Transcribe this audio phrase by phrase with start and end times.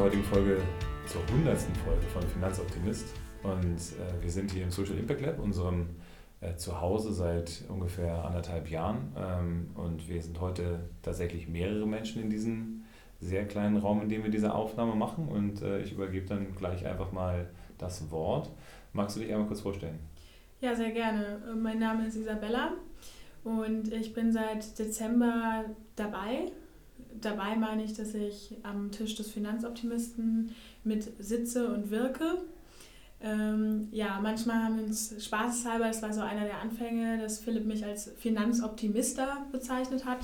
[0.00, 0.56] zur heutigen Folge,
[1.04, 1.58] zur 100.
[1.84, 3.14] Folge von Finanzoptimist.
[3.42, 5.90] Und äh, wir sind hier im Social Impact Lab, unserem
[6.40, 9.12] äh, Zuhause seit ungefähr anderthalb Jahren.
[9.14, 12.84] Ähm, und wir sind heute tatsächlich mehrere Menschen in diesem
[13.20, 15.28] sehr kleinen Raum, in dem wir diese Aufnahme machen.
[15.28, 18.50] Und äh, ich übergebe dann gleich einfach mal das Wort.
[18.94, 19.98] Magst du dich einmal kurz vorstellen?
[20.62, 21.42] Ja, sehr gerne.
[21.60, 22.72] Mein Name ist Isabella
[23.44, 26.50] und ich bin seit Dezember dabei
[27.20, 32.38] dabei meine ich, dass ich am Tisch des Finanzoptimisten mit sitze und wirke.
[33.22, 37.66] Ähm, ja, manchmal haben wir uns spaßeshalber, das war so einer der Anfänge, dass Philipp
[37.66, 40.20] mich als Finanzoptimister bezeichnet hat.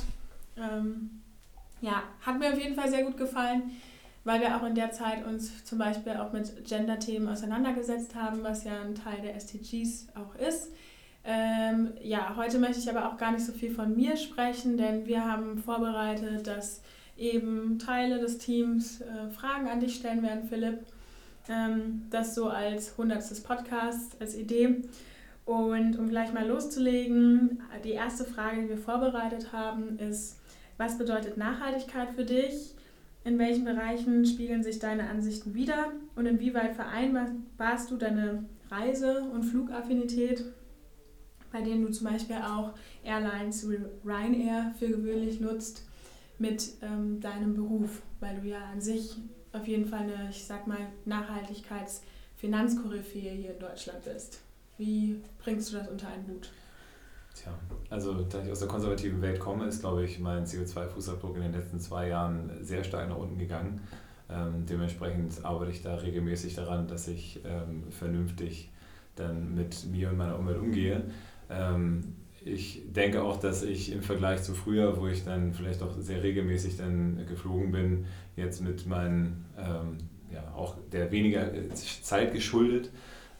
[0.57, 1.23] Ähm,
[1.83, 3.73] ja, hat mir auf jeden Fall sehr gut gefallen,
[4.25, 8.65] weil wir auch in der Zeit uns zum Beispiel auch mit Gender-Themen auseinandergesetzt haben, was
[8.65, 10.69] ja ein Teil der SDGs auch ist.
[11.29, 15.07] Ähm, ja, heute möchte ich aber auch gar nicht so viel von mir sprechen, denn
[15.07, 16.83] wir haben vorbereitet, dass
[17.17, 20.79] eben Teile des Teams äh, Fragen an dich stellen werden, Philipp.
[21.49, 24.83] Ähm, das so als hundertstes Podcast, als Idee.
[25.45, 30.39] Und um gleich mal loszulegen, die erste Frage, die wir vorbereitet haben, ist,
[30.77, 32.75] was bedeutet Nachhaltigkeit für dich?
[33.25, 35.93] In welchen Bereichen spiegeln sich deine Ansichten wider?
[36.15, 40.45] Und inwieweit vereinbarst du deine Reise- und Flugaffinität
[41.53, 42.73] bei denen du zum Beispiel auch
[43.05, 45.87] Airlines wie Ryanair für gewöhnlich nutzt,
[46.39, 49.17] mit ähm, deinem Beruf, weil du ja an sich
[49.53, 54.41] auf jeden Fall eine, ich sag mal, Nachhaltigkeitsfinanzkoryphäe hier in Deutschland bist.
[54.77, 56.53] Wie bringst du das unter einen Hut?
[57.35, 57.59] Tja,
[57.91, 61.53] also da ich aus der konservativen Welt komme, ist, glaube ich, mein CO2-Fußabdruck in den
[61.53, 63.81] letzten zwei Jahren sehr stark nach unten gegangen.
[64.29, 68.71] Ähm, dementsprechend arbeite ich da regelmäßig daran, dass ich ähm, vernünftig
[69.15, 71.05] dann mit mir und meiner Umwelt umgehe.
[71.51, 75.93] Ähm, ich denke auch, dass ich im Vergleich zu früher, wo ich dann vielleicht auch
[75.99, 78.07] sehr regelmäßig dann geflogen bin,
[78.37, 79.99] jetzt mit meinen, ähm,
[80.33, 81.51] ja, auch der weniger
[82.03, 82.91] Zeit geschuldet,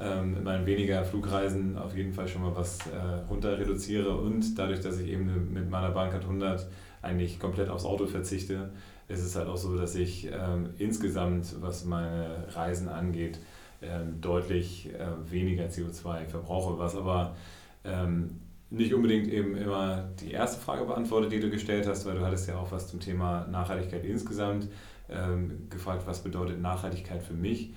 [0.01, 4.17] ähm, mit meinen weniger Flugreisen auf jeden Fall schon mal was äh, runter reduziere.
[4.17, 6.67] Und dadurch, dass ich eben mit meiner Bankcard 100
[7.01, 8.71] eigentlich komplett aufs Auto verzichte,
[9.09, 13.39] ist es halt auch so, dass ich ähm, insgesamt, was meine Reisen angeht,
[13.83, 17.37] ähm, deutlich äh, weniger CO2 verbrauche, was aber
[17.87, 22.25] ähm, nicht unbedingt eben immer die erste Frage beantwortet, die du gestellt hast, weil du
[22.25, 24.69] hattest ja auch was zum Thema Nachhaltigkeit insgesamt
[25.09, 27.75] ähm, gefragt, was bedeutet Nachhaltigkeit für mich.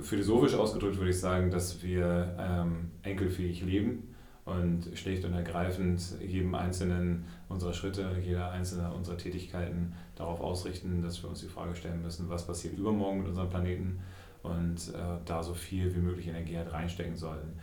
[0.00, 4.14] Philosophisch ausgedrückt würde ich sagen, dass wir ähm, enkelfähig leben
[4.44, 11.22] und schlicht und ergreifend jedem einzelnen unserer Schritte, jeder einzelne unserer Tätigkeiten darauf ausrichten, dass
[11.22, 14.00] wir uns die Frage stellen müssen, was passiert übermorgen mit unserem Planeten
[14.42, 17.58] und äh, da so viel wie möglich Energie halt reinstecken sollten.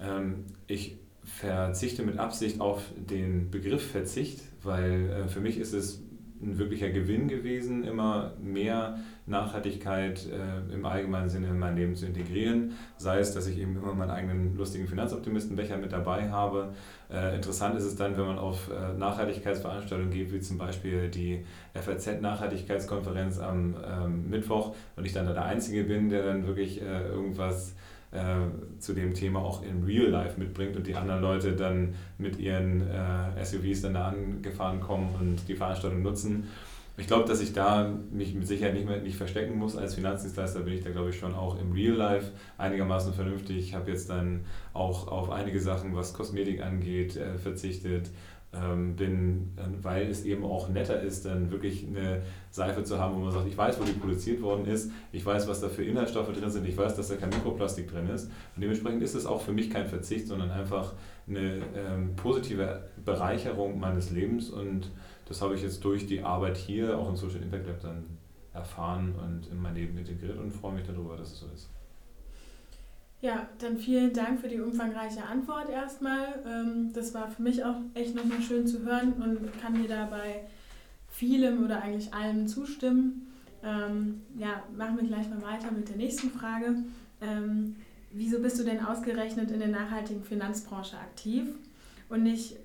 [0.00, 6.02] Ähm, ich verzichte mit Absicht auf den Begriff Verzicht, weil äh, für mich ist es
[6.42, 12.06] ein wirklicher Gewinn gewesen, immer mehr Nachhaltigkeit äh, im allgemeinen Sinne in mein Leben zu
[12.06, 12.72] integrieren.
[12.98, 16.74] Sei es, dass ich eben immer meinen eigenen lustigen Finanzoptimistenbecher mit dabei habe.
[17.10, 21.44] Äh, interessant ist es dann, wenn man auf äh, Nachhaltigkeitsveranstaltungen geht, wie zum Beispiel die
[21.74, 27.08] FAZ-Nachhaltigkeitskonferenz am ähm, Mittwoch und ich dann da der Einzige bin, der dann wirklich äh,
[27.08, 27.74] irgendwas
[28.12, 32.38] äh, zu dem Thema auch in Real Life mitbringt und die anderen Leute dann mit
[32.38, 36.48] ihren äh, SUVs dann da angefahren kommen und die Veranstaltung nutzen.
[36.98, 39.76] Ich glaube, dass ich da mich mit Sicherheit nicht mehr nicht verstecken muss.
[39.76, 43.58] Als Finanzdienstleister bin ich da, glaube ich, schon auch im Real Life einigermaßen vernünftig.
[43.58, 48.10] Ich habe jetzt dann auch auf einige Sachen, was Kosmetik angeht, äh, verzichtet
[48.54, 49.52] ähm, bin,
[49.82, 53.46] weil es eben auch netter ist, dann wirklich eine Seife zu haben, wo man sagt,
[53.46, 56.66] ich weiß, wo die produziert worden ist, ich weiß, was da für Inhaltsstoffe drin sind,
[56.66, 58.26] ich weiß, dass da kein Mikroplastik drin ist.
[58.54, 60.94] Und dementsprechend ist es auch für mich kein Verzicht, sondern einfach
[61.28, 64.48] eine ähm, positive Bereicherung meines Lebens.
[64.48, 64.90] Und
[65.26, 68.04] das habe ich jetzt durch die Arbeit hier, auch im Social Impact Lab, dann
[68.54, 71.68] erfahren und in mein Leben integriert und freue mich darüber, dass es so ist.
[73.20, 76.26] Ja, dann vielen Dank für die umfangreiche Antwort erstmal.
[76.46, 80.46] Ähm, das war für mich auch echt nochmal schön zu hören und kann mir dabei
[81.08, 83.32] vielem oder eigentlich allem zustimmen.
[83.64, 86.76] Ähm, ja, machen wir gleich mal weiter mit der nächsten Frage.
[87.20, 87.76] Ähm,
[88.12, 91.48] wieso bist du denn ausgerechnet in der nachhaltigen Finanzbranche aktiv
[92.08, 92.56] und nicht,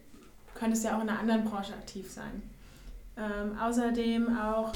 [0.54, 2.44] könntest ja auch in einer anderen Branche aktiv sein?
[3.62, 4.72] Außerdem auch,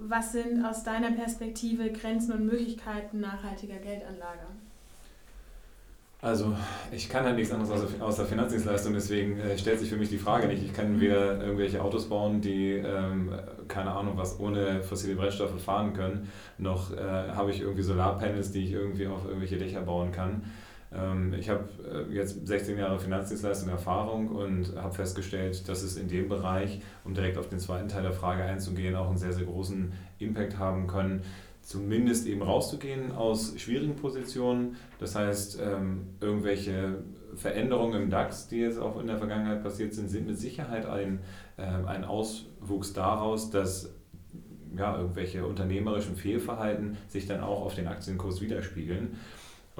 [0.00, 4.46] was sind aus deiner Perspektive Grenzen und Möglichkeiten nachhaltiger Geldanlage?
[6.22, 6.54] Also
[6.92, 10.48] ich kann halt nichts anderes außer, Finanzdienstleistung, deswegen äh, stellt sich für mich die Frage
[10.48, 10.62] nicht.
[10.62, 13.32] Ich kann weder irgendwelche Autos bauen, die ähm,
[13.68, 18.64] keine Ahnung was ohne fossile Brennstoffe fahren können, noch äh, habe ich irgendwie Solarpanels, die
[18.64, 20.42] ich irgendwie auf irgendwelche Dächer bauen kann.
[20.92, 21.68] Ähm, ich habe
[22.10, 27.14] äh, jetzt 16 Jahre Finanzdienstleistung Erfahrung und habe festgestellt, dass es in dem Bereich, um
[27.14, 30.86] direkt auf den zweiten Teil der Frage einzugehen, auch einen sehr, sehr großen Impact haben
[30.86, 31.22] können,
[31.62, 34.76] zumindest eben rauszugehen aus schwierigen Positionen.
[34.98, 36.98] Das heißt, ähm, irgendwelche
[37.36, 41.20] Veränderungen im DAX, die jetzt auch in der Vergangenheit passiert sind, sind mit Sicherheit ein,
[41.58, 43.94] ähm, ein Auswuchs daraus, dass
[44.76, 49.16] ja, irgendwelche unternehmerischen Fehlverhalten sich dann auch auf den Aktienkurs widerspiegeln.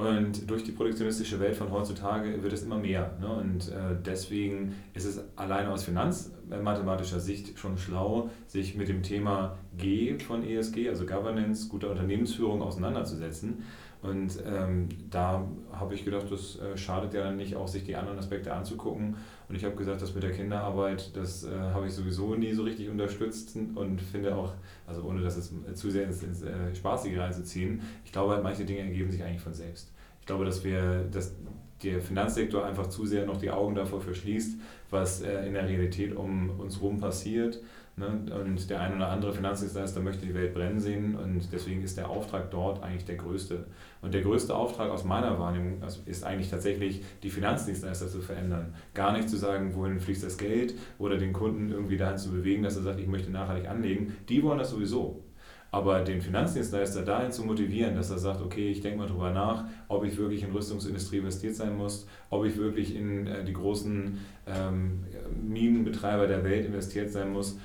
[0.00, 3.12] Und durch die produktionistische Welt von heutzutage wird es immer mehr.
[3.20, 3.29] Ne?
[3.29, 9.58] Und äh, deswegen ist es alleine aus finanzmathematischer Sicht schon schlau, sich mit dem Thema
[9.76, 13.64] G von ESG, also Governance, guter Unternehmensführung, auseinanderzusetzen.
[14.02, 18.19] Und ähm, da habe ich gedacht, das äh, schadet ja nicht auch, sich die anderen
[18.19, 19.17] Aspekte anzugucken.
[19.49, 22.62] Und ich habe gesagt, das mit der Kinderarbeit, das äh, habe ich sowieso nie so
[22.62, 24.55] richtig unterstützt und finde auch,
[24.87, 28.64] also ohne das jetzt zu sehr ins, ins äh, Spaßige reinzuziehen, ich glaube, halt, manche
[28.64, 29.93] Dinge ergeben sich eigentlich von selbst.
[30.20, 31.35] Ich glaube, dass wir, dass
[31.82, 34.61] der Finanzsektor einfach zu sehr noch die Augen davor verschließt,
[34.91, 37.61] was äh, in der Realität um uns herum passiert
[38.00, 38.06] Ne?
[38.41, 42.09] Und der ein oder andere Finanzdienstleister möchte die Welt brennen sehen und deswegen ist der
[42.09, 43.67] Auftrag dort eigentlich der größte.
[44.00, 48.75] Und der größte Auftrag aus meiner Wahrnehmung ist eigentlich tatsächlich, die Finanzdienstleister zu verändern.
[48.94, 52.62] Gar nicht zu sagen, wohin fließt das Geld oder den Kunden irgendwie dahin zu bewegen,
[52.62, 54.17] dass er sagt, ich möchte nachhaltig anlegen.
[54.29, 55.23] Die wollen das sowieso.
[55.72, 59.64] Aber den Finanzdienstleister dahin zu motivieren, dass er sagt, okay, ich denke mal drüber nach,
[59.88, 64.19] ob ich wirklich in Rüstungsindustrie investiert sein muss, ob ich wirklich in äh, die großen
[64.46, 65.05] ähm,
[65.43, 67.56] Minenbetreiber der Welt investiert sein muss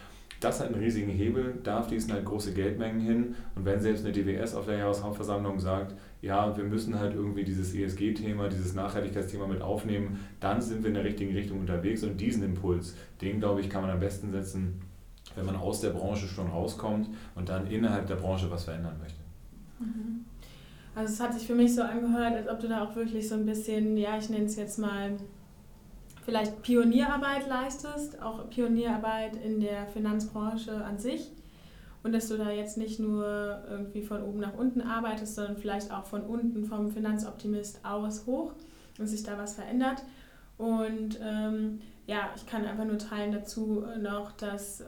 [0.45, 3.35] das hat einen riesigen Hebel, da fließen halt große Geldmengen hin.
[3.55, 7.73] Und wenn selbst eine DWS auf der Jahreshauptversammlung sagt, ja, wir müssen halt irgendwie dieses
[7.73, 12.03] ESG-Thema, dieses Nachhaltigkeitsthema mit aufnehmen, dann sind wir in der richtigen Richtung unterwegs.
[12.03, 14.81] Und diesen Impuls, den glaube ich, kann man am besten setzen,
[15.35, 19.19] wenn man aus der Branche schon rauskommt und dann innerhalb der Branche was verändern möchte.
[19.79, 20.25] Mhm.
[20.95, 23.35] Also es hat sich für mich so angehört, als ob du da auch wirklich so
[23.35, 25.17] ein bisschen, ja, ich nenne es jetzt mal
[26.25, 31.31] vielleicht Pionierarbeit leistest, auch Pionierarbeit in der Finanzbranche an sich.
[32.01, 35.91] Und dass du da jetzt nicht nur irgendwie von oben nach unten arbeitest, sondern vielleicht
[35.91, 38.53] auch von unten vom Finanzoptimist aus hoch
[38.99, 40.03] und sich da was verändert.
[40.57, 44.83] Und ähm, ja, ich kann einfach nur teilen dazu noch, dass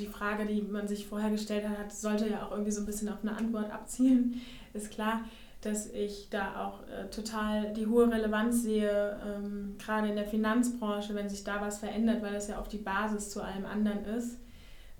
[0.00, 3.08] die Frage, die man sich vorher gestellt hat, sollte ja auch irgendwie so ein bisschen
[3.08, 4.40] auf eine Antwort abzielen.
[4.72, 5.22] Ist klar,
[5.60, 11.14] dass ich da auch äh, total die hohe Relevanz sehe, ähm, gerade in der Finanzbranche,
[11.14, 14.38] wenn sich da was verändert, weil das ja auch die Basis zu allem anderen ist,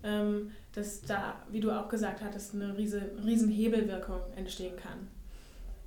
[0.02, 5.08] ähm, dass da, wie du auch gesagt hattest, eine riese, riesen Hebelwirkung entstehen kann.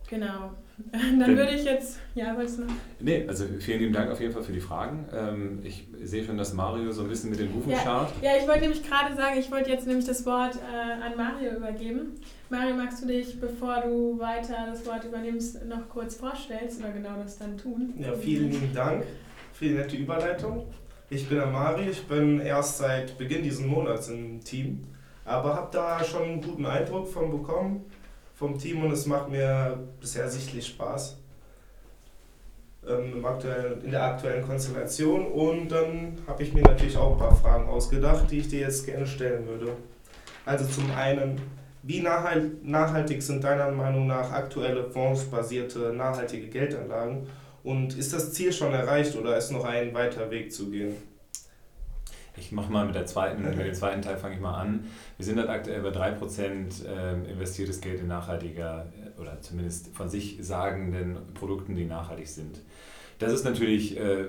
[0.10, 0.54] Genau.
[0.92, 2.74] Dann würde ich jetzt, ja, wolltest du noch?
[3.00, 5.06] Nee, also vielen lieben Dank auf jeden Fall für die Fragen.
[5.14, 8.12] Ähm, ich sehe schon, dass Mario so ein bisschen mit den Hufen ja, scharrt.
[8.22, 11.58] Ja, ich wollte nämlich gerade sagen, ich wollte jetzt nämlich das Wort äh, an Mario
[11.58, 12.14] übergeben.
[12.50, 17.18] Mario, magst du dich, bevor du weiter das Wort übernimmst, noch kurz vorstellst oder genau
[17.22, 17.94] das dann tun?
[18.00, 19.04] Ja, vielen lieben Dank
[19.54, 20.66] für die nette Überleitung.
[21.10, 24.88] Ich bin der Mario, ich bin erst seit Beginn dieses Monats im Team,
[25.24, 27.86] aber habe da schon einen guten Eindruck von bekommen
[28.44, 31.18] vom Team und es macht mir bisher sichtlich Spaß
[32.86, 33.24] ähm,
[33.86, 35.28] in der aktuellen Konstellation.
[35.28, 38.86] Und dann habe ich mir natürlich auch ein paar Fragen ausgedacht, die ich dir jetzt
[38.86, 39.72] gerne stellen würde.
[40.46, 41.42] Also zum einen,
[41.84, 47.28] wie nachhaltig sind deiner Meinung nach aktuelle fondsbasierte nachhaltige Geldanlagen?
[47.64, 50.98] Und ist das Ziel schon erreicht oder ist noch ein weiter Weg zu gehen?
[52.36, 54.86] Ich mache mal mit, der zweiten, mit dem zweiten Teil fange ich mal an.
[55.18, 60.10] Wir sind halt aktuell bei 3% ähm, investiertes Geld in nachhaltiger äh, oder zumindest von
[60.10, 62.62] sich sagenden Produkten, die nachhaltig sind.
[63.20, 64.26] Das ist natürlich äh,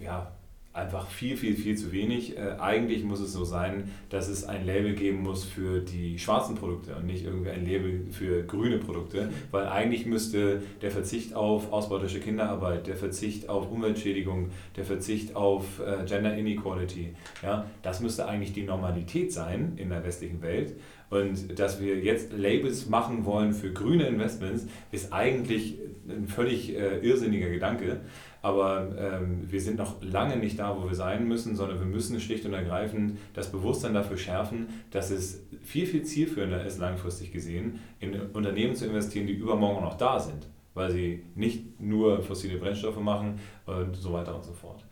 [0.00, 0.32] ja,
[0.78, 2.36] einfach viel, viel, viel zu wenig.
[2.36, 6.54] Äh, eigentlich muss es so sein, dass es ein Label geben muss für die schwarzen
[6.54, 11.72] Produkte und nicht irgendwie ein Label für grüne Produkte, weil eigentlich müsste der Verzicht auf
[11.72, 18.26] ausbeuterische Kinderarbeit, der Verzicht auf Umweltschädigung, der Verzicht auf äh, Gender Inequality, ja, das müsste
[18.26, 20.74] eigentlich die Normalität sein in der westlichen Welt.
[21.10, 26.98] Und dass wir jetzt Labels machen wollen für grüne Investments, ist eigentlich ein völlig äh,
[26.98, 28.00] irrsinniger Gedanke.
[28.40, 32.20] Aber ähm, wir sind noch lange nicht da, wo wir sein müssen, sondern wir müssen
[32.20, 37.80] schlicht und ergreifend das Bewusstsein dafür schärfen, dass es viel, viel zielführender ist, langfristig gesehen,
[37.98, 43.00] in Unternehmen zu investieren, die übermorgen noch da sind, weil sie nicht nur fossile Brennstoffe
[43.00, 44.84] machen und so weiter und so fort.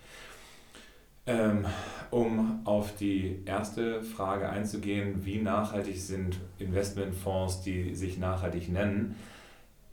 [1.29, 1.67] Ähm,
[2.11, 9.17] um auf die erste Frage einzugehen, wie nachhaltig sind Investmentfonds, die sich nachhaltig nennen,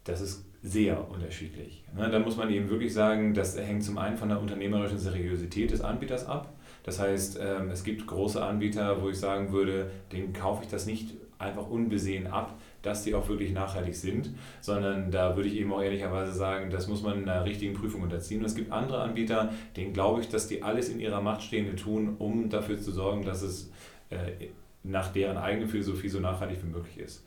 [0.04, 1.84] das ist sehr unterschiedlich.
[1.96, 5.72] Ne, da muss man eben wirklich sagen, das hängt zum einen von der unternehmerischen Seriosität
[5.72, 6.54] des Anbieters ab.
[6.84, 10.86] Das heißt, ähm, es gibt große Anbieter, wo ich sagen würde, denen kaufe ich das
[10.86, 14.30] nicht einfach unbesehen ab, dass die auch wirklich nachhaltig sind,
[14.62, 18.40] sondern da würde ich eben auch ehrlicherweise sagen, das muss man einer richtigen Prüfung unterziehen.
[18.40, 21.76] Und es gibt andere Anbieter, denen glaube ich, dass die alles in ihrer Macht Stehende
[21.76, 23.70] tun, um dafür zu sorgen, dass es
[24.10, 24.48] äh,
[24.84, 27.26] nach deren eigenen Philosophie so nachhaltig wie möglich ist.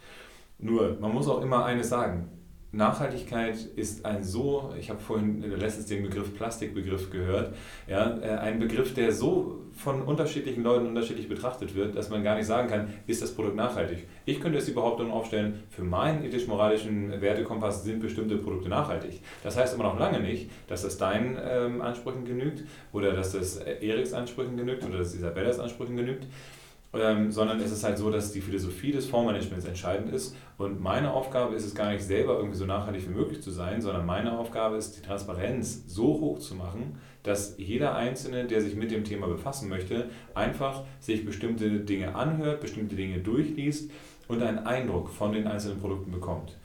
[0.58, 2.28] Nur, man muss auch immer eines sagen,
[2.76, 7.54] Nachhaltigkeit ist ein so, ich habe vorhin letztens den Begriff Plastikbegriff gehört,
[7.86, 12.36] ja, äh, ein Begriff, der so von unterschiedlichen Leuten unterschiedlich betrachtet wird, dass man gar
[12.36, 14.06] nicht sagen kann, ist das Produkt nachhaltig.
[14.24, 19.20] Ich könnte jetzt die Behauptung aufstellen, für meinen ethisch-moralischen Wertekompass sind bestimmte Produkte nachhaltig.
[19.42, 23.56] Das heißt aber noch lange nicht, dass das deinen ähm, Ansprüchen genügt oder dass das
[23.56, 26.26] Eriks Ansprüchen genügt oder dass Isabellas Ansprüchen genügt
[26.98, 30.36] ähm, sondern es ist halt so, dass die Philosophie des Fondsmanagements entscheidend ist.
[30.58, 33.80] Und meine Aufgabe ist es gar nicht selber irgendwie so nachhaltig wie möglich zu sein,
[33.80, 38.76] sondern meine Aufgabe ist, die Transparenz so hoch zu machen, dass jeder Einzelne, der sich
[38.76, 43.90] mit dem Thema befassen möchte, einfach sich bestimmte Dinge anhört, bestimmte Dinge durchliest
[44.28, 46.56] und einen Eindruck von den einzelnen Produkten bekommt.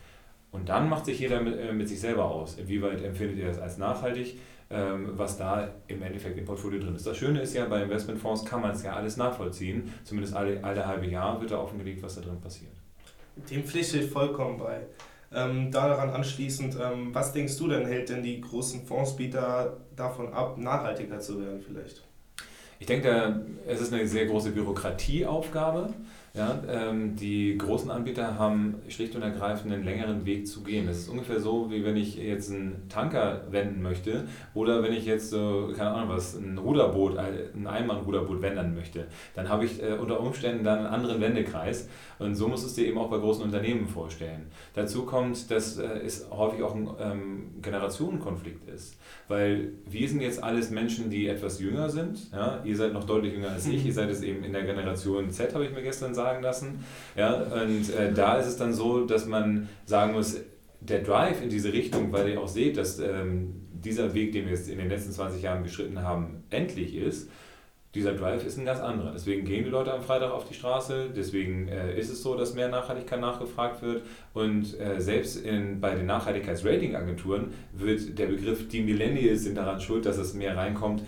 [0.51, 3.59] Und dann macht sich jeder mit, äh, mit sich selber aus, inwieweit empfindet ihr das
[3.59, 4.37] als nachhaltig,
[4.73, 7.05] was da im Endeffekt im Portfolio drin ist.
[7.05, 9.93] Das Schöne ist ja, bei Investmentfonds kann man es ja alles nachvollziehen.
[10.03, 12.71] Zumindest alle, alle halbe Jahr wird da offengelegt, was da drin passiert.
[13.49, 14.81] Dem pflichte ich vollkommen bei.
[15.33, 20.57] Ähm, daran anschließend, ähm, was denkst du denn, hält denn die großen Fondsbieter davon ab,
[20.57, 22.03] nachhaltiger zu werden vielleicht?
[22.79, 25.93] Ich denke, es ist eine sehr große Bürokratieaufgabe.
[26.33, 30.87] Ja, ähm, die großen Anbieter haben schlicht und ergreifend einen längeren Weg zu gehen.
[30.87, 34.23] Das ist ungefähr so, wie wenn ich jetzt einen Tanker wenden möchte
[34.53, 39.07] oder wenn ich jetzt so, keine Ahnung was, ein Ruderboot, ein Einmannruderboot wenden möchte.
[39.35, 42.87] Dann habe ich äh, unter Umständen dann einen anderen Wendekreis und so muss es dir
[42.87, 44.47] eben auch bei großen Unternehmen vorstellen.
[44.73, 48.95] Dazu kommt, dass äh, es häufig auch ein ähm, Generationenkonflikt ist.
[49.27, 52.31] Weil wir sind jetzt alles Menschen, die etwas jünger sind.
[52.31, 52.61] Ja?
[52.63, 53.85] Ihr seid noch deutlich jünger als ich.
[53.85, 56.83] Ihr seid es eben in der Generation Z, habe ich mir gestern sagen lassen.
[57.15, 57.33] Ja?
[57.33, 60.37] Und äh, da ist es dann so, dass man sagen muss,
[60.79, 64.53] der Drive in diese Richtung, weil ihr auch seht, dass ähm, dieser Weg, den wir
[64.53, 67.29] jetzt in den letzten 20 Jahren geschritten haben, endlich ist,
[67.93, 69.11] dieser Drive ist ein ganz anderer.
[69.11, 72.53] Deswegen gehen die Leute am Freitag auf die Straße, deswegen äh, ist es so, dass
[72.53, 78.81] mehr Nachhaltigkeit nachgefragt wird und äh, selbst in, bei den Nachhaltigkeitsratingagenturen wird der Begriff, die
[78.81, 81.03] Millennials sind daran schuld, dass es mehr reinkommt,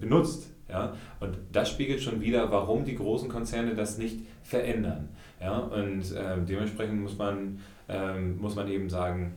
[0.00, 0.50] benutzt.
[0.70, 0.94] Ja?
[1.20, 5.08] Und das spiegelt schon wieder, warum die großen Konzerne das nicht verändern.
[5.40, 5.58] Ja?
[5.58, 9.34] Und äh, dementsprechend muss man, ähm, muss man eben sagen,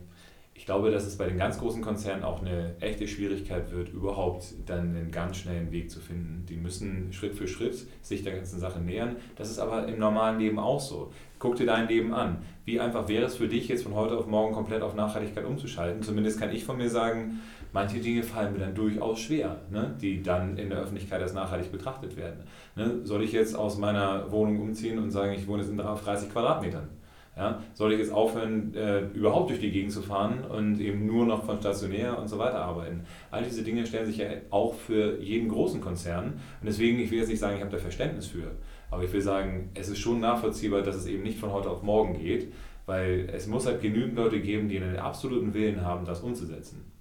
[0.56, 4.46] ich glaube, dass es bei den ganz großen Konzernen auch eine echte Schwierigkeit wird, überhaupt
[4.68, 6.46] dann einen ganz schnellen Weg zu finden.
[6.48, 9.16] Die müssen Schritt für Schritt sich der ganzen Sache nähern.
[9.36, 11.12] Das ist aber im normalen Leben auch so.
[11.40, 12.38] Guck dir dein Leben an.
[12.66, 16.04] Wie einfach wäre es für dich, jetzt von heute auf morgen komplett auf Nachhaltigkeit umzuschalten?
[16.04, 17.42] Zumindest kann ich von mir sagen,
[17.74, 19.94] manche Dinge fallen mir dann durchaus schwer, ne?
[20.00, 22.44] die dann in der Öffentlichkeit als nachhaltig betrachtet werden.
[22.76, 23.02] Ne?
[23.04, 26.88] Soll ich jetzt aus meiner Wohnung umziehen und sagen, ich wohne jetzt in 30 Quadratmetern?
[27.36, 31.26] Ja, soll ich jetzt aufhören, äh, überhaupt durch die Gegend zu fahren und eben nur
[31.26, 33.06] noch von stationär und so weiter arbeiten?
[33.32, 36.26] All diese Dinge stellen sich ja auch für jeden großen Konzern.
[36.62, 38.52] Und deswegen, ich will jetzt nicht sagen, ich habe da Verständnis für.
[38.92, 41.82] Aber ich will sagen, es ist schon nachvollziehbar, dass es eben nicht von heute auf
[41.82, 42.54] morgen geht,
[42.86, 46.93] weil es muss halt genügend Leute geben, die einen absoluten Willen haben, das umzusetzen.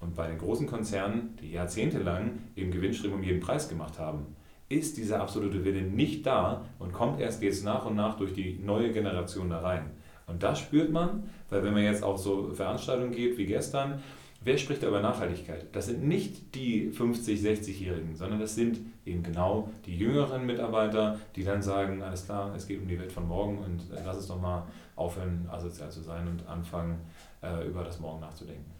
[0.00, 4.26] Und bei den großen Konzernen, die jahrzehntelang eben Gewinnstreben um jeden Preis gemacht haben,
[4.68, 8.58] ist dieser absolute Wille nicht da und kommt erst jetzt nach und nach durch die
[8.62, 9.90] neue Generation da rein.
[10.26, 14.02] Und das spürt man, weil wenn man jetzt auf so Veranstaltungen geht wie gestern,
[14.42, 15.74] wer spricht da über Nachhaltigkeit?
[15.74, 21.44] Das sind nicht die 50-, 60-Jährigen, sondern das sind eben genau die jüngeren Mitarbeiter, die
[21.44, 24.40] dann sagen, alles klar, es geht um die Welt von morgen und lass es doch
[24.40, 27.00] mal aufhören, asozial zu sein und anfangen,
[27.42, 28.77] äh, über das Morgen nachzudenken.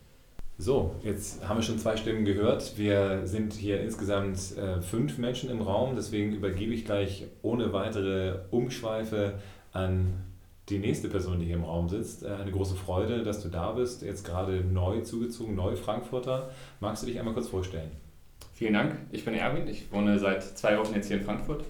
[0.61, 2.77] So, jetzt haben wir schon zwei Stimmen gehört.
[2.77, 8.41] Wir sind hier insgesamt äh, fünf Menschen im Raum, deswegen übergebe ich gleich ohne weitere
[8.50, 9.35] Umschweife
[9.73, 10.15] an
[10.69, 12.25] die nächste Person, die hier im Raum sitzt.
[12.25, 16.50] Äh, eine große Freude, dass du da bist, jetzt gerade neu zugezogen, neu Frankfurter.
[16.81, 17.93] Magst du dich einmal kurz vorstellen?
[18.53, 21.67] Vielen Dank, ich bin Erwin, ich wohne seit zwei Wochen jetzt hier in Frankfurt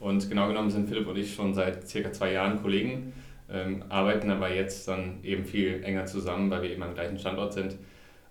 [0.00, 3.12] und genau genommen sind Philipp und ich schon seit circa zwei Jahren Kollegen,
[3.50, 7.52] ähm, arbeiten aber jetzt dann eben viel enger zusammen, weil wir eben am gleichen Standort
[7.52, 7.76] sind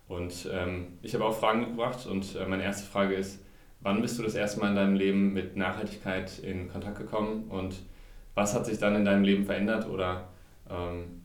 [0.09, 3.39] und ähm, ich habe auch Fragen mitgebracht und äh, meine erste Frage ist,
[3.79, 7.75] wann bist du das erste Mal in deinem Leben mit Nachhaltigkeit in Kontakt gekommen und
[8.33, 10.29] was hat sich dann in deinem Leben verändert oder
[10.67, 11.21] ähm,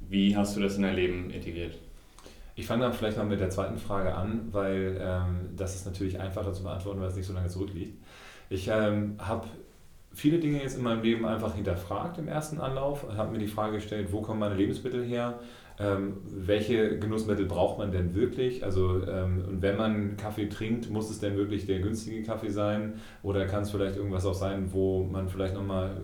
[0.00, 1.78] wie hast du das in dein Leben integriert?
[2.54, 6.18] Ich fange dann vielleicht mal mit der zweiten Frage an, weil ähm, das ist natürlich
[6.18, 8.02] einfacher zu beantworten, weil es nicht so lange zurückliegt.
[8.48, 9.46] Ich ähm, habe
[10.14, 13.74] viele Dinge jetzt in meinem Leben einfach hinterfragt im ersten Anlauf, habe mir die Frage
[13.74, 15.38] gestellt, wo kommen meine Lebensmittel her?
[15.78, 18.64] Ähm, welche Genussmittel braucht man denn wirklich?
[18.64, 22.94] Also, ähm, und wenn man Kaffee trinkt, muss es denn wirklich der günstige Kaffee sein?
[23.22, 25.96] Oder kann es vielleicht irgendwas auch sein, wo man vielleicht nochmal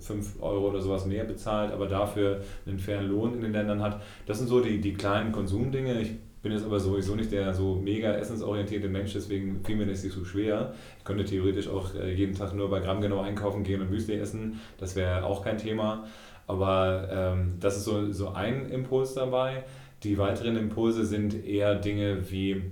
[0.00, 3.82] 5 äh, Euro oder sowas mehr bezahlt, aber dafür einen fairen Lohn in den Ländern
[3.82, 4.00] hat?
[4.26, 6.00] Das sind so die, die kleinen Konsumdinge.
[6.00, 10.04] Ich bin jetzt aber sowieso nicht der so mega essensorientierte Mensch, deswegen fiel mir das
[10.04, 10.72] nicht so schwer.
[10.98, 14.14] Ich könnte theoretisch auch äh, jeden Tag nur bei Gramm genau einkaufen gehen und Müsli
[14.14, 14.60] essen.
[14.78, 16.06] Das wäre auch kein Thema.
[16.48, 19.64] Aber ähm, das ist so, so ein Impuls dabei.
[20.02, 22.62] Die weiteren Impulse sind eher Dinge wie,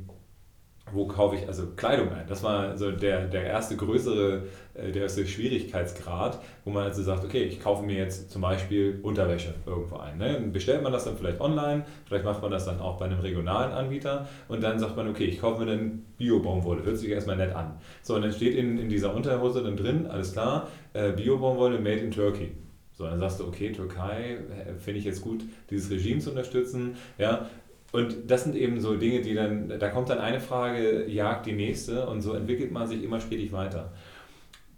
[0.93, 2.27] wo kaufe ich also Kleidung ein?
[2.27, 7.23] Das war so der, der erste größere, äh, der erste Schwierigkeitsgrad, wo man also sagt,
[7.23, 10.17] okay, ich kaufe mir jetzt zum Beispiel Unterwäsche irgendwo ein.
[10.17, 10.41] Ne?
[10.51, 13.73] Bestellt man das dann vielleicht online, vielleicht macht man das dann auch bei einem regionalen
[13.73, 17.55] Anbieter und dann sagt man, okay, ich kaufe mir dann Bio-Baumwolle, hört sich erstmal nett
[17.55, 17.79] an.
[18.01, 21.99] So, und dann steht in, in dieser Unterhose dann drin, alles klar, äh, Bio-Baumwolle made
[21.99, 22.53] in Turkey.
[22.97, 26.97] So, dann sagst du, okay, Türkei, äh, finde ich jetzt gut, dieses Regime zu unterstützen.
[27.19, 27.49] Ja,
[27.93, 31.53] und das sind eben so Dinge, die dann, da kommt dann eine Frage, jagt die
[31.53, 33.93] nächste und so entwickelt man sich immer stetig weiter.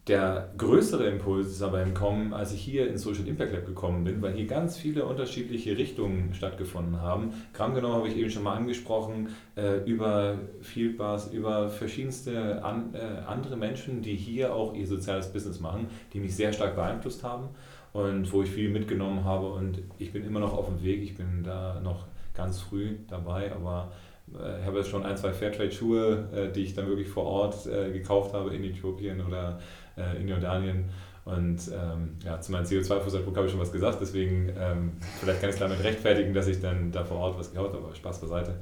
[0.09, 4.05] Der größere Impuls ist aber im Kommen, als ich hier ins Social Impact Lab gekommen
[4.05, 7.35] bin, weil hier ganz viele unterschiedliche Richtungen stattgefunden haben.
[7.53, 13.27] Gramm genau habe ich eben schon mal angesprochen, äh, über Fieldbars, über verschiedenste an, äh,
[13.27, 17.51] andere Menschen, die hier auch ihr soziales Business machen, die mich sehr stark beeinflusst haben
[17.93, 21.03] und wo ich viel mitgenommen habe und ich bin immer noch auf dem Weg.
[21.03, 23.93] Ich bin da noch ganz früh dabei, aber
[24.35, 27.67] äh, ich habe jetzt schon ein, zwei Fairtrade-Schuhe, äh, die ich dann wirklich vor Ort
[27.67, 29.59] äh, gekauft habe in Äthiopien oder
[30.21, 30.91] in Jordanien.
[31.25, 35.51] Und ähm, ja, zu meinem CO2-Fußabdruck habe ich schon was gesagt, deswegen ähm, vielleicht kann
[35.51, 38.21] ich es damit rechtfertigen, dass ich dann da vor Ort was gekauft habe, aber Spaß
[38.23, 38.55] beiseite.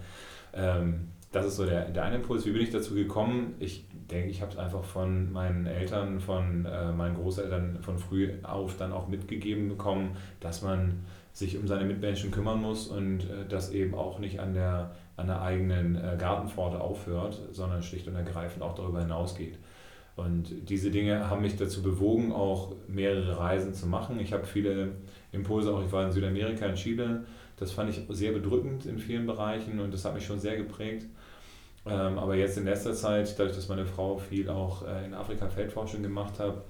[0.53, 2.47] Ähm, das ist so der, der eine Impuls.
[2.47, 3.55] Wie bin ich dazu gekommen?
[3.61, 8.31] Ich denke, ich habe es einfach von meinen Eltern, von äh, meinen Großeltern von früh
[8.43, 13.47] auf dann auch mitgegeben bekommen, dass man sich um seine Mitmenschen kümmern muss und äh,
[13.49, 18.15] das eben auch nicht an der, an der eigenen äh, Gartenpforte aufhört, sondern schlicht und
[18.15, 19.59] ergreifend auch darüber hinausgeht.
[20.17, 24.19] Und diese Dinge haben mich dazu bewogen, auch mehrere Reisen zu machen.
[24.19, 24.93] Ich habe viele
[25.31, 27.27] Impulse, auch ich war in Südamerika, in Chile.
[27.59, 31.07] Das fand ich sehr bedrückend in vielen Bereichen und das hat mich schon sehr geprägt.
[31.87, 35.49] Ähm, aber jetzt in letzter Zeit, dadurch, dass meine Frau viel auch äh, in Afrika
[35.49, 36.65] Feldforschung gemacht hat,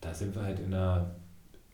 [0.00, 1.12] da sind wir halt in einer,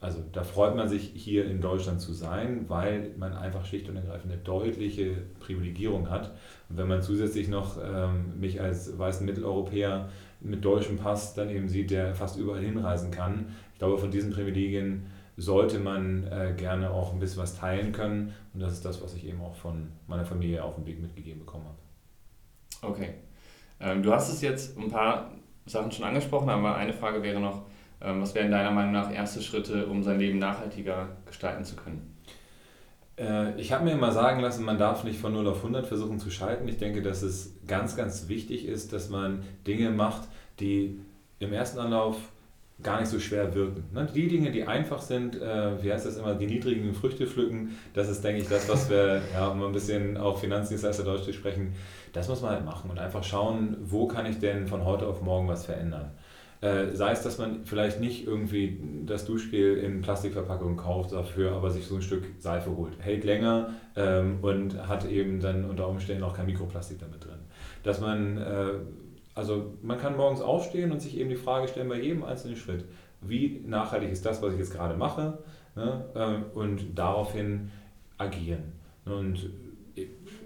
[0.00, 3.96] also da freut man sich hier in Deutschland zu sein, weil man einfach schlicht und
[3.96, 6.30] ergreifend eine deutliche Privilegierung hat.
[6.68, 10.08] Und wenn man zusätzlich noch ähm, mich als weißen Mitteleuropäer
[10.40, 14.30] mit deutschem Pass dann eben sieht, der fast überall hinreisen kann, ich glaube, von diesen
[14.30, 15.06] Privilegien
[15.38, 18.34] sollte man äh, gerne auch ein bisschen was teilen können.
[18.52, 21.40] Und das ist das, was ich eben auch von meiner Familie auf dem Weg mitgegeben
[21.40, 22.92] bekommen habe.
[22.92, 23.14] Okay.
[23.80, 25.30] Ähm, du hast es jetzt ein paar
[25.64, 27.62] Sachen schon angesprochen, aber eine Frage wäre noch,
[28.02, 32.16] ähm, was wären deiner Meinung nach erste Schritte, um sein Leben nachhaltiger gestalten zu können?
[33.20, 36.18] Äh, ich habe mir immer sagen lassen, man darf nicht von 0 auf 100 versuchen
[36.18, 36.66] zu schalten.
[36.66, 40.28] Ich denke, dass es ganz, ganz wichtig ist, dass man Dinge macht,
[40.58, 40.98] die
[41.38, 42.16] im ersten Anlauf
[42.82, 43.84] gar nicht so schwer wirken.
[43.92, 44.08] Ne?
[44.14, 48.08] Die Dinge, die einfach sind, äh, wie heißt das immer, die niedrigen Früchte pflücken, das
[48.08, 51.74] ist, denke ich, das, was wir, ja, um ein bisschen auch Finanzdienstleister Deutsch zu sprechen,
[52.14, 55.20] das muss man halt machen und einfach schauen, wo kann ich denn von heute auf
[55.20, 56.10] morgen was verändern.
[56.60, 61.70] Äh, sei es, dass man vielleicht nicht irgendwie das Duschgel in Plastikverpackung kauft, dafür aber
[61.70, 62.92] sich so ein Stück Seife holt.
[62.98, 67.38] Hält länger ähm, und hat eben dann unter Umständen auch kein Mikroplastik damit drin.
[67.82, 68.72] Dass man äh,
[69.34, 72.84] also man kann morgens aufstehen und sich eben die Frage stellen bei jedem einzelnen Schritt,
[73.20, 75.38] wie nachhaltig ist das, was ich jetzt gerade mache
[75.74, 77.70] ne, äh, und daraufhin
[78.18, 78.72] agieren.
[79.04, 79.50] Und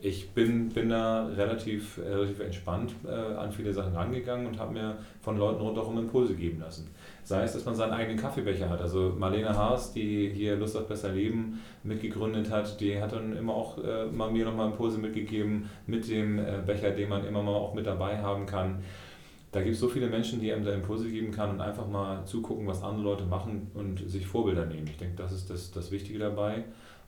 [0.05, 4.75] ich bin, bin da relativ, äh, relativ entspannt äh, an viele Sachen rangegangen und habe
[4.75, 6.90] mir von Leuten rundherum Impulse geben lassen.
[7.23, 8.83] Sei es, dass man seinen eigenen Kaffeebecher hat.
[8.83, 13.55] Also Marlene Haas, die hier Lust auf besser Leben mitgegründet hat, die hat dann immer
[13.55, 17.55] auch äh, mal mir nochmal Impulse mitgegeben mit dem äh, Becher, den man immer mal
[17.55, 18.85] auch mit dabei haben kann.
[19.53, 22.27] Da gibt es so viele Menschen, die einem da Impulse geben kann und einfach mal
[22.27, 24.87] zugucken, was andere Leute machen und sich Vorbilder nehmen.
[24.87, 26.64] Ich denke, das ist das, das Wichtige dabei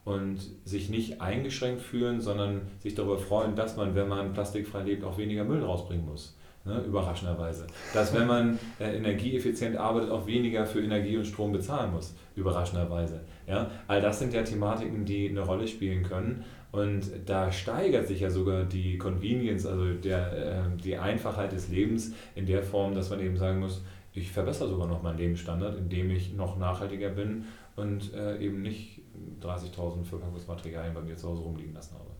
[0.06, 5.04] und sich nicht eingeschränkt fühlen, sondern sich darüber freuen, dass man, wenn man plastikfrei lebt,
[5.04, 6.38] auch weniger Müll rausbringen muss.
[6.64, 7.66] Ne, überraschenderweise.
[7.92, 12.14] Dass wenn man äh, energieeffizient arbeitet, auch weniger für Energie und Strom bezahlen muss.
[12.36, 13.20] Überraschenderweise.
[13.48, 13.70] Ja?
[13.88, 16.44] All das sind ja Thematiken, die eine Rolle spielen können.
[16.70, 22.14] Und da steigert sich ja sogar die Convenience, also der, äh, die Einfachheit des Lebens
[22.36, 26.10] in der Form, dass man eben sagen muss, ich verbessere sogar noch meinen Lebensstandard, indem
[26.10, 27.44] ich noch nachhaltiger bin
[27.76, 29.02] und äh, eben nicht
[29.42, 32.10] 30.000 Verpackungsmaterialien bei mir zu Hause rumliegen lassen habe.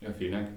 [0.00, 0.48] Ja, vielen Dank.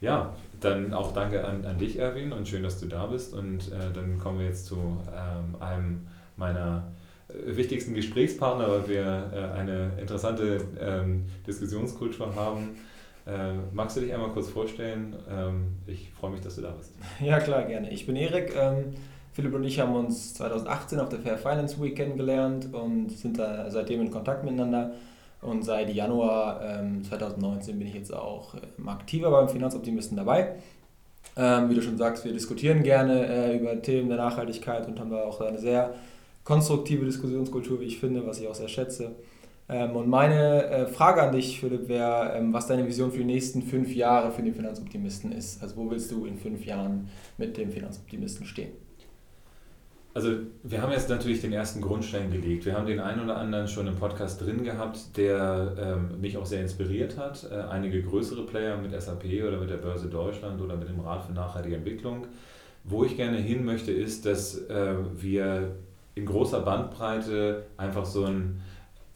[0.00, 3.34] Ja, dann auch danke an, an dich, Erwin, und schön, dass du da bist.
[3.34, 6.92] Und äh, dann kommen wir jetzt zu ähm, einem meiner
[7.28, 12.76] äh, wichtigsten Gesprächspartner, weil wir äh, eine interessante ähm, Diskussionskultur haben.
[13.26, 15.16] Äh, magst du dich einmal kurz vorstellen?
[15.28, 16.94] Ähm, ich freue mich, dass du da bist.
[17.20, 17.90] Ja, klar, gerne.
[17.90, 18.54] Ich bin Erik.
[19.38, 23.70] Philipp und ich haben uns 2018 auf der Fair Finance Week kennengelernt und sind da
[23.70, 24.94] seitdem in Kontakt miteinander.
[25.40, 30.56] Und seit Januar ähm, 2019 bin ich jetzt auch ähm, aktiver beim Finanzoptimisten dabei.
[31.36, 35.10] Ähm, wie du schon sagst, wir diskutieren gerne äh, über Themen der Nachhaltigkeit und haben
[35.10, 35.94] da auch eine sehr
[36.42, 39.12] konstruktive Diskussionskultur, wie ich finde, was ich auch sehr schätze.
[39.68, 43.24] Ähm, und meine äh, Frage an dich, Philipp, wäre, ähm, was deine Vision für die
[43.24, 45.62] nächsten fünf Jahre für den Finanzoptimisten ist.
[45.62, 48.87] Also wo willst du in fünf Jahren mit dem Finanzoptimisten stehen?
[50.18, 50.32] Also
[50.64, 52.66] wir haben jetzt natürlich den ersten Grundstein gelegt.
[52.66, 56.44] Wir haben den einen oder anderen schon im Podcast drin gehabt, der ähm, mich auch
[56.44, 57.48] sehr inspiriert hat.
[57.48, 61.22] Äh, einige größere Player mit SAP oder mit der Börse Deutschland oder mit dem Rat
[61.22, 62.26] für nachhaltige Entwicklung.
[62.82, 65.76] Wo ich gerne hin möchte, ist, dass äh, wir
[66.16, 68.60] in großer Bandbreite einfach so ein,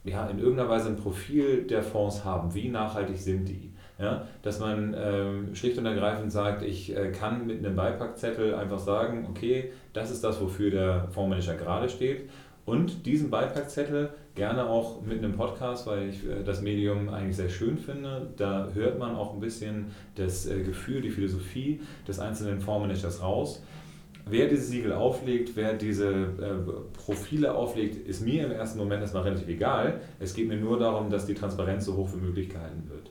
[0.05, 2.55] ja, in irgendeiner Weise ein Profil der Fonds haben.
[2.55, 3.73] Wie nachhaltig sind die?
[4.03, 8.81] Ja, dass man ähm, schlicht und ergreifend sagt, ich äh, kann mit einem Beipackzettel einfach
[8.81, 12.29] sagen, okay, das ist das, wofür der Fondsmanager gerade steht.
[12.65, 17.49] Und diesen Beipackzettel gerne auch mit einem Podcast, weil ich äh, das Medium eigentlich sehr
[17.49, 18.29] schön finde.
[18.37, 23.63] Da hört man auch ein bisschen das äh, Gefühl, die Philosophie des einzelnen Fondsmanagers raus.
[24.29, 29.23] Wer dieses Siegel auflegt, wer diese äh, Profile auflegt, ist mir im ersten Moment erstmal
[29.23, 30.01] relativ egal.
[30.19, 33.11] Es geht mir nur darum, dass die Transparenz so hoch wie möglich gehalten wird.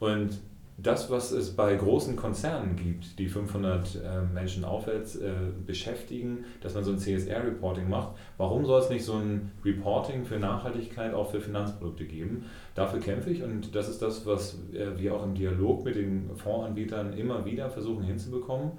[0.00, 0.38] Und
[0.80, 5.32] das, was es bei großen Konzernen gibt, die 500 äh, Menschen aufwärts äh,
[5.66, 10.38] beschäftigen, dass man so ein CSR-Reporting macht, warum soll es nicht so ein Reporting für
[10.38, 12.44] Nachhaltigkeit auch für Finanzprodukte geben?
[12.76, 16.30] Dafür kämpfe ich und das ist das, was äh, wir auch im Dialog mit den
[16.36, 18.70] Fondsanbietern immer wieder versuchen hinzubekommen.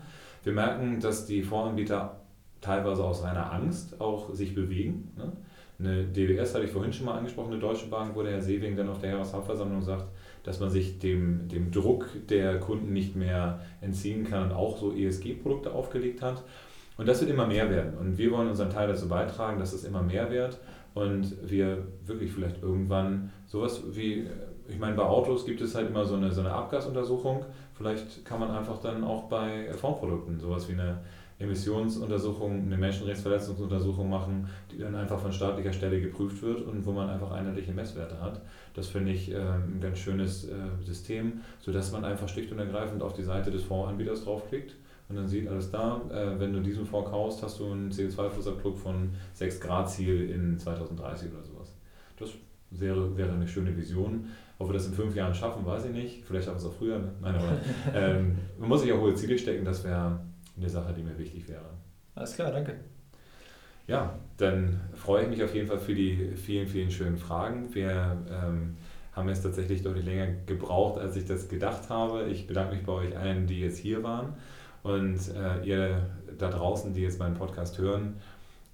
[0.44, 2.22] Wir merken, dass die Fondsanbieter
[2.62, 5.12] teilweise aus reiner Angst auch sich bewegen.
[5.18, 5.34] Ne?
[5.80, 8.78] Eine DWS hatte ich vorhin schon mal angesprochen, eine Deutsche Bank, wo der Herr Seewing
[8.78, 10.06] dann auf der Jahreshauptversammlung sagt,
[10.44, 14.94] dass man sich dem, dem Druck der Kunden nicht mehr entziehen kann und auch so
[14.94, 16.44] ESG-Produkte aufgelegt hat.
[16.98, 17.98] Und das wird immer mehr werden.
[17.98, 20.60] Und wir wollen unseren Teil dazu beitragen, dass es immer mehr wird
[20.94, 24.28] und wir wirklich vielleicht irgendwann sowas wie,
[24.68, 27.46] ich meine, bei Autos gibt es halt immer so eine, so eine Abgasuntersuchung.
[27.74, 31.00] Vielleicht kann man einfach dann auch bei Fondprodukten sowas wie eine
[31.40, 37.10] Emissionsuntersuchung, eine Menschenrechtsverletzungsuntersuchung machen, die dann einfach von staatlicher Stelle geprüft wird und wo man
[37.10, 38.42] einfach einheitliche Messwerte hat.
[38.74, 43.02] Das finde ich äh, ein ganz schönes äh, System, sodass man einfach schlicht und ergreifend
[43.02, 44.76] auf die Seite des Fondsanbieters draufklickt
[45.10, 48.78] und dann sieht alles da, äh, wenn du diesen Fonds kaufst, hast du einen CO2-Fußabdruck
[48.78, 51.74] von 6 Grad Ziel in 2030 oder sowas.
[52.18, 52.30] Das
[52.70, 54.28] wäre, wäre eine schöne Vision.
[54.60, 56.26] Ob wir das in fünf Jahren schaffen, weiß ich nicht.
[56.26, 57.00] Vielleicht schaffen wir es auch früher.
[57.00, 57.12] Ne?
[57.22, 57.58] Nein, aber
[57.96, 60.20] ähm, man muss sich ja hohe Ziele stecken, das wäre
[60.60, 61.66] eine Sache, die mir wichtig wäre.
[62.16, 62.76] Alles klar, danke.
[63.88, 67.74] Ja, dann freue ich mich auf jeden Fall für die vielen, vielen schönen Fragen.
[67.74, 68.78] Wir ähm,
[69.14, 72.26] haben jetzt tatsächlich deutlich länger gebraucht, als ich das gedacht habe.
[72.30, 74.36] Ich bedanke mich bei euch allen, die jetzt hier waren
[74.84, 78.18] und äh, ihr da draußen, die jetzt meinen Podcast hören.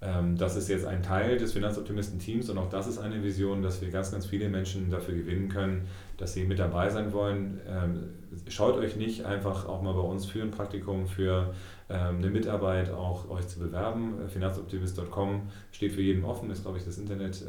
[0.02, 3.80] Ähm, das ist jetzt ein Teil des Finanzoptimisten-Teams und auch das ist eine Vision, dass
[3.80, 7.60] wir ganz, ganz viele Menschen dafür gewinnen können, dass sie mit dabei sein wollen.
[7.66, 8.10] Ähm,
[8.48, 11.54] schaut euch nicht einfach auch mal bei uns für ein Praktikum, für
[11.88, 14.28] ähm, eine Mitarbeit auch euch zu bewerben.
[14.28, 17.46] Finanzoptimist.com steht für jeden offen, ist glaube ich das Internet, äh,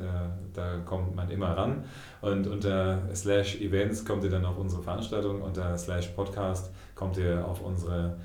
[0.54, 1.84] da kommt man immer ran.
[2.22, 7.46] Und unter slash Events kommt ihr dann auf unsere Veranstaltung, unter slash Podcast kommt ihr
[7.46, 8.18] auf unsere,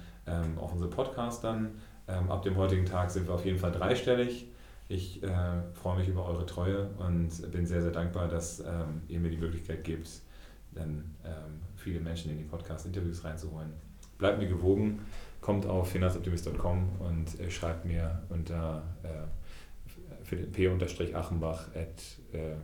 [0.56, 1.72] auf unsere Podcast dann.
[2.06, 4.46] Ab dem heutigen Tag sind wir auf jeden Fall dreistellig.
[4.88, 5.28] Ich äh,
[5.72, 9.38] freue mich über eure Treue und bin sehr, sehr dankbar, dass ähm, ihr mir die
[9.38, 10.08] Möglichkeit gebt,
[10.72, 13.72] dann ähm, viele Menschen in die Podcast-Interviews reinzuholen.
[14.18, 15.00] Bleibt mir gewogen,
[15.40, 22.56] kommt auf finanzoptimist.com und äh, schreibt mir unter äh, p-achenbach at äh,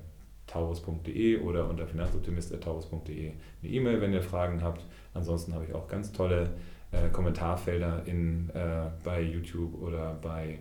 [0.46, 4.85] taurus.de oder unter finanzoptimist.taurus.de eine E-Mail, wenn ihr Fragen habt.
[5.14, 6.51] Ansonsten habe ich auch ganz tolle
[6.92, 10.61] äh, Kommentarfelder in, äh, bei YouTube oder bei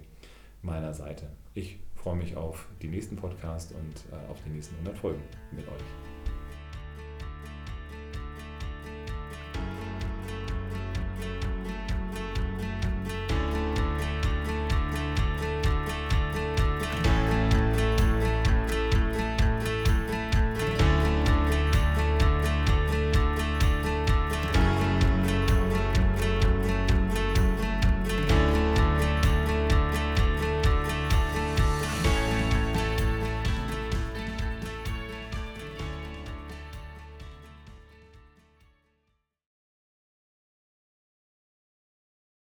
[0.62, 1.28] meiner Seite.
[1.54, 5.68] Ich freue mich auf die nächsten Podcasts und äh, auf die nächsten 100 Folgen mit
[5.68, 6.17] euch.